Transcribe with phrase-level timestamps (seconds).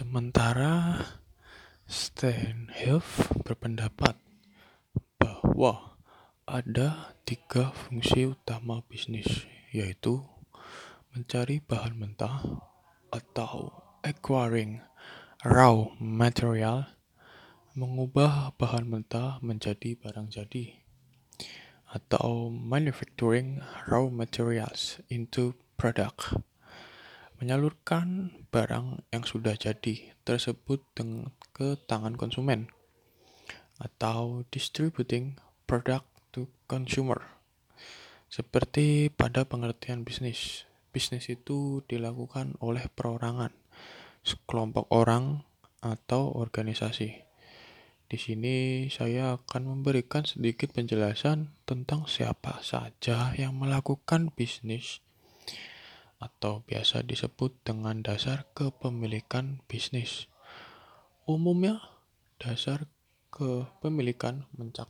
[0.00, 0.96] Sementara
[1.84, 4.16] Steinhoff berpendapat
[5.20, 6.00] bahwa
[6.48, 10.24] ada tiga fungsi utama bisnis, yaitu
[11.12, 12.40] mencari bahan mentah
[13.12, 14.80] atau acquiring
[15.44, 16.96] raw material,
[17.76, 20.80] mengubah bahan mentah menjadi barang jadi,
[21.92, 26.40] atau manufacturing raw materials into products,
[27.40, 30.84] menyalurkan barang yang sudah jadi tersebut
[31.56, 32.68] ke tangan konsumen,
[33.80, 37.24] atau distributing products to consumers.
[38.30, 43.50] Seperti pada pengertian bisnis, bisnis itu dilakukan oleh perorangan,
[44.22, 45.42] sekelompok orang,
[45.80, 47.24] atau organisasi.
[48.10, 55.00] Di sini saya akan memberikan sedikit penjelasan tentang siapa saja yang melakukan bisnis,
[56.20, 60.28] atau biasa disebut dengan dasar kepemilikan bisnis.
[61.28, 61.80] Umumnya,
[62.40, 62.88] dasar
[63.28, 64.88] kepemilikan mencakup